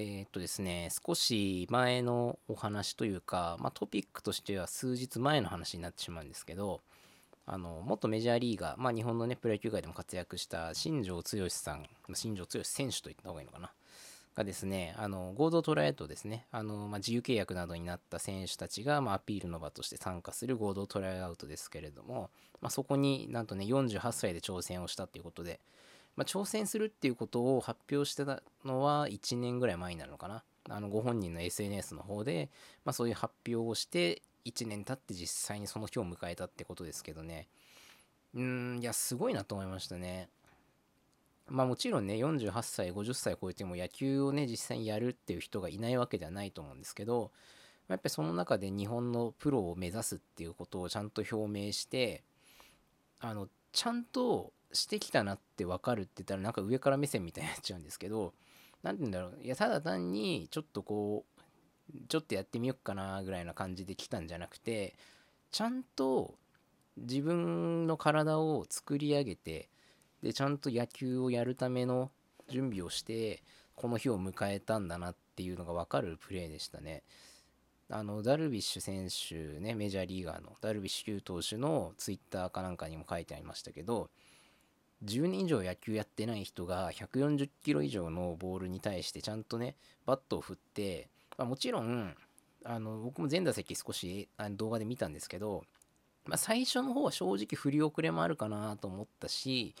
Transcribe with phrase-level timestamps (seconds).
[0.00, 6.82] えー、っとですね、少し前のお話というか、まあ、トピックとしては数日前の話になってしまうんですけど、
[7.46, 13.72] あの元メジャーリーガー、まあ、日本の、ね、プロ野球界でも活躍した新庄剛志さん、新庄剛志選手と言った方がいいのかな、
[14.36, 22.30] がですね、あの合同トライアウトですね、あのまあ、自由契約などになった選手たちが、まあ、アピールの場として参加する合同トライアウトですけれども、
[22.60, 25.58] まあ、そこになんとね、48歳で挑戦をしたということで、
[26.18, 30.42] まあ、挑戦するっていうことを発表してたのは1年ぐらい前になるのかな。
[30.68, 32.50] あのご本人の SNS の方で、
[32.84, 37.46] まあ、そういう発表をして1年経って実際にその日を迎えたってことですけどね
[38.34, 40.28] うんいやすごいなと思いましたね
[41.46, 47.30] まあもちろんね48歳50歳超えても野球をね実際にやるっていう人がいないわけではないと思うんですけど
[47.88, 52.24] やっぱりその中で日本のプロを目指すっていうことをちゃんと表明して
[53.20, 58.34] あのちゃんとしてきたなって分かるって言ったらなんか上から目線みたいになっちゃうんですけど
[58.82, 61.40] 何て言うんだろういやただ単にちょっとこう
[62.08, 64.94] ちょっとやってみよっかなぐらいな感じで来たんじゃなくて
[65.50, 66.34] ちゃんと
[66.96, 69.68] 自分の体を作り上げて
[70.22, 72.10] でちゃんと野球をやるための
[72.50, 73.42] 準備をして
[73.74, 77.04] この日を迎えたんだなっていうのが分かるプレーでしたね。
[77.90, 84.10] あのダルビッシュ選手ねメジャーリーガーのダルビッシュ有投手のツイッターかなんかにも書いてありましたけど
[85.04, 92.14] 10年以上野球やってない人が140キロ以上のボールに対してちゃんとねバットを振って、まあ、もちろん
[92.64, 95.64] あの僕も全打席少しあの動画で見たんですけど、
[96.24, 99.74] まあ、最初の方は正直振り遅れもあるかなと思ったし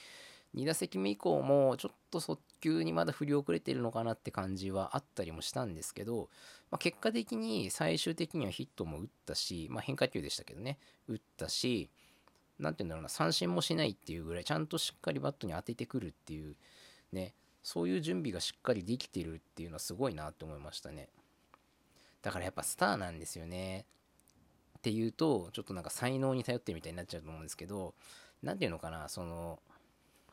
[0.54, 6.30] 2打席目以降もちょっと速球にまだ振り遅れてるのかなって感じはあったりもしたんですけど、
[6.70, 11.90] まあ、結果的に最終的にはヒットも打ったし、まあ、変化球でしたけどね打ったし
[12.58, 16.56] 何て言うんだろうな、三振もしないっていうぐらい、ちゃんとしっかりバットに当ててくるっていう、
[17.12, 21.08] ね、そういう準備がしっかりできてるっていうのはすごいなって思いましたね。
[22.22, 23.86] だからやっぱスターなんですよね。
[24.78, 27.94] っていうと、ちょっとなんか才能に頼ってるみたいになっちゃうと思うんですけど、
[28.42, 29.60] 何て言うのかな、その、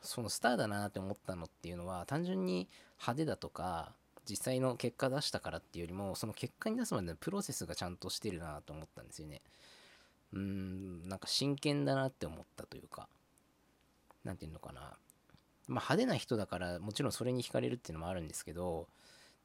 [0.02, 3.92] そのスターだなって思ったのっていうのは、単純に派手だとか、
[4.28, 9.42] 実際の結果出したからっていうよりも、その結果に出すまでのプロセスがちゃんとしてるなと思ったんですよね。
[10.32, 13.08] うーん、なんか真剣だなって思ったというか、
[14.24, 14.80] 何て言うのかな。
[14.80, 14.98] まあ
[15.68, 18.88] 派手な人だからもちろんそれに惹かれるっていうのもあるんですけど、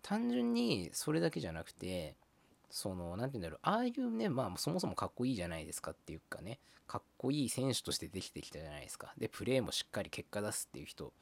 [0.02, 2.16] 単純にそれだけじゃなくて、
[2.70, 9.14] その、何て言うんだろう、ああいうね、まあそもそもかっこいいじゃないですかっていうかね、かっこいい選手としてできてきたじゃないですか。
[9.18, 11.14] で、プレーもしっかり結果出すっていう人。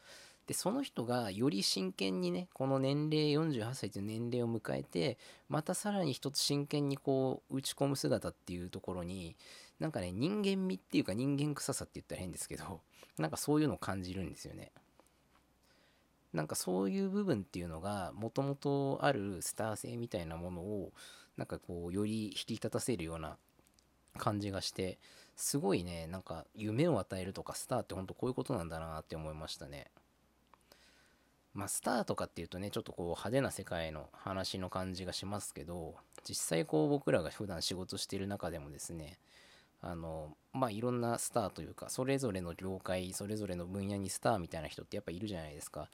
[0.49, 9.35] で、その人がより真剣にね、この年齢48歳という年齢を迎えて、またさらに一つ真剣にこう打ち込む姿っていうところに、
[9.77, 12.81] なんかね、人間味っていうか人間臭さって言ったら変ですけど、
[13.19, 14.71] なんかそういうのを感じるんですよね。
[16.33, 20.93] なんかそういう部分っていうのが、もともとあるスター性みたいなものを、
[21.37, 23.37] なんかこう、より引き立たせるような
[24.17, 24.97] 感じがして、
[25.35, 29.91] すごいね、なんか夢を与えるとかスターってほんとこういうことなんだなって思いましたね。
[31.53, 35.95] まあ、スターとかっていうとね、ちょっとこう派手な世界の話の感じがしますけど、
[36.27, 39.17] 実際こう僕らが普段仕事してる中でもですね、
[39.81, 45.89] あの、まあ、いろんなスターというか、それぞれの業界、それぞれの分野にスターみたいな人ってやっぱいるじゃないですか。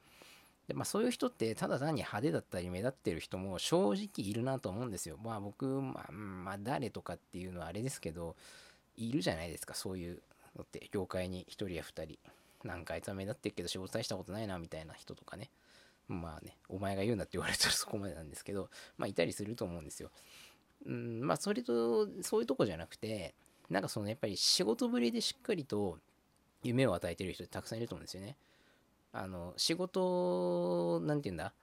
[0.67, 5.17] で、まあ、そういう人ってただ単に派手だったり目立ってる人も正直いるなと思うんですよ。
[5.23, 8.35] まあ僕、まあ、まあ、誰とかっていうのはあれですけど、
[8.97, 10.21] いるじゃないですか、そういう
[10.55, 12.19] のって、業界に1人や2人。
[12.65, 15.51] なんかあいつは目立ってるけど仕事大したことないなみたいな人とかね。
[16.07, 20.11] まあね、お前が言うなって言われたらそこまでなんですけど、 まあいたりすると思うんですよ。
[20.85, 23.33] うん、まあそれと、そういうとこじゃなくて、
[23.69, 25.99] なんかそのやっぱり仕事ぶりでしっかりと
[26.63, 28.37] 夢を与えてる人ってたくさんいると思うんですよね。
[29.13, 31.53] あの、仕事、なんて言うんだ？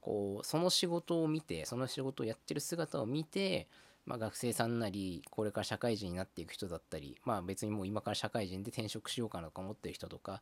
[0.00, 3.66] こう、その仕事を見て、その仕事をやってる姿を見て、
[4.08, 10.40] まあ、学生さんなり、これから社会人になっていく人だったり、まあ別にもう今から社会人で転職しようかなとか思ってる人とか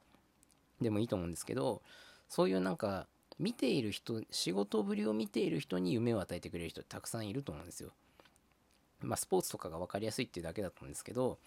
[0.81, 1.83] でもいいと思うんですけど、
[2.29, 3.09] そういうなんか、
[3.41, 7.91] 見ている人、仕事ぶりを見ている人に夢を与えてくれる人たくさんいると思うんですよ。
[9.01, 11.41] まあスポーツとかが分かりやすいっていうだけだと思うんですけど、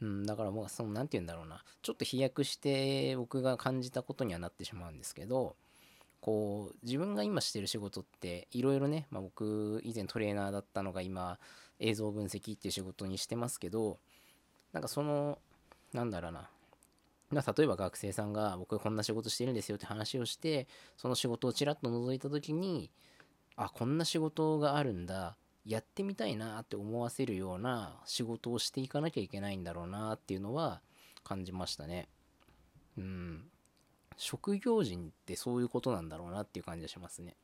[0.00, 5.56] うん、だからもうその何て言うんだろうなちょっと飛躍して僕が感じたことにはなってしまうんですけど
[6.24, 11.38] こう自分が今してる仕事っていろいろね、まあ、僕以前トレーナーだったのが今
[11.78, 13.98] 映像分析っていう仕事にしてますけど
[14.72, 15.38] なんかその
[15.92, 16.48] なんだろうな。
[17.30, 20.66] ま、例えば学生さんが僕こんな仕事してるんですよって話をして
[20.96, 22.90] その仕事をちらっと覗いた時に
[23.56, 25.36] あこんな仕事があるんだ。
[25.66, 30.80] やってみたいなって思わせるような仕事をしていかなきゃいけないんだろうなっていうのは
[31.22, 32.08] 感じましたね。
[32.96, 33.44] うん。
[34.16, 37.36] 職業人ってそういうことなんだろうなっていう感じがしますね。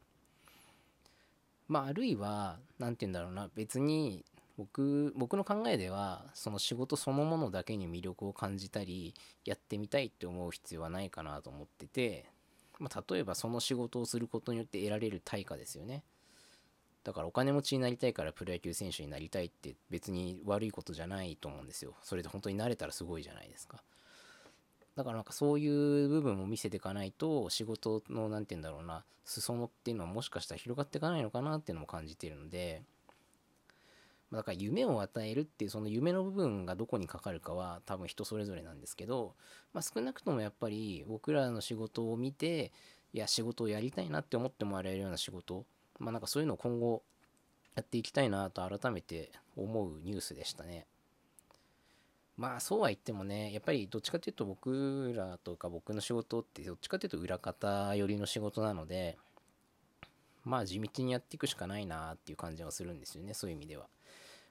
[1.68, 3.48] まああるいは何て言うんだろうな。
[3.54, 4.24] 別に
[4.56, 9.14] 僕僕の考えではその仕事そのものだけに魅力を感じたり
[9.44, 12.26] やってみたいって思う必要はないかなと思ってて、
[12.78, 16.02] まあ、例えばその仕事をすることによって得られる対価ですよね。
[17.04, 21.94] だからお金持ちになりたいからプロ野球選手になりたいって別に悪いことじゃないと思うんですよ。
[22.02, 23.82] それで本当になれたらすごいじゃないですか。
[24.96, 32.82] だからなんかそういう部分も見せていかないと仕事の何て言うんだろうな裾野っていうのはもしかしたら広がっていかないのかなっていうのも感じてるので
[34.32, 39.34] だから夢を与えるっていうその夢の部分がどこにかかるかは多分人それぞれなんですけど、
[39.72, 42.72] まあ、少なくともやっぱり僕らの仕事を見て
[43.12, 45.64] いや仕事をやりたいなって思ってもらえるような仕事
[45.98, 47.02] まあなんかそういうのを今後
[47.74, 50.86] やっていきたいなと改めて思うニュースでしたね。
[52.40, 59.18] まあそうは言ってもね、やっぱりどっちかというと僕らとか僕の仕事ってどっちかというと裏方寄りの仕事なので、
[60.46, 63.88] まあ地道にやっていくしかないなっていう感じはするんですよね、そういう意味では。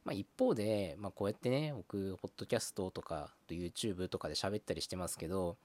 [0.06, 5.57] まあ一方で、まあこうやってね、僕、ポッドキャストとか、YouTube とかで喋ったりしてますけど、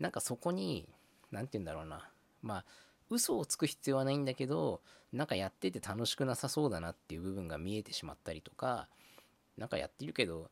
[0.00, 0.88] なんかそこに、
[1.30, 2.10] 何て言うんだろうな、
[2.42, 2.64] まあ
[3.08, 4.80] 嘘をつく必要はないんだけど、
[5.12, 8.88] なんかやってて楽しくなさそうだなっていう部分が見えてしまったりとか、
[9.56, 10.50] なんかやってるけど、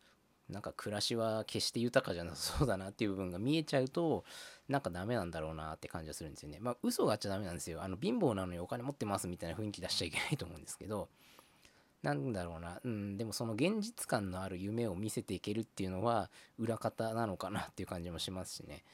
[0.50, 4.24] なんか暮らしは決して豊かじゃなさそうだなっていう部分が見えちゃうと
[4.68, 6.58] なんかダメなんだろうなって感じがするんですよね。
[6.60, 7.82] まあ嘘があっちゃダメなんですよ。
[7.82, 11.08] あの貧乏なのにお金持ってますみたいな雰囲気出しちゃいけないと思うんですけど
[12.02, 12.80] なんだろうな。
[12.82, 18.84] うんでもその現実感のある夢を見せていけるっていうのは裏方なのかなっていう感じもしますしね。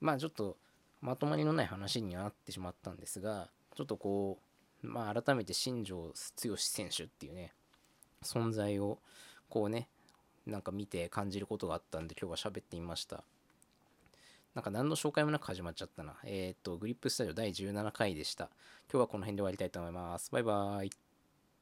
[0.00, 0.56] まあちょっと
[1.00, 4.38] まとまりのない話にはなってしまったんですがちょっとこ
[4.82, 6.12] うまあ改めて新庄
[6.44, 7.52] 剛志選手っていうね
[8.22, 8.98] 存在を
[9.48, 9.88] こうね
[10.50, 13.22] なんか見て感じることがあったんで今日は喋ってみました。
[14.54, 16.16] なんか何の紹介もなく始まっちゃったな。
[16.24, 18.50] えっ、と、グリップスタジオ第17回でした。
[18.90, 20.32] 今日はこの辺で終わりたいと思います。
[20.32, 21.07] バイバーイ。